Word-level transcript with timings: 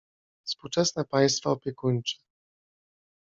Współczesne 0.43 1.05
państwa 1.05 1.49
opiekuńcze. 1.49 2.17